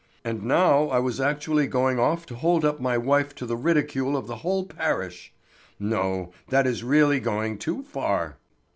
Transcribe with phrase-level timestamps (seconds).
[0.23, 4.17] And now I was actually going off to hold up my wife to the ridicule
[4.17, 5.31] of the whole parish!
[5.79, 8.37] No, that is really going too far!"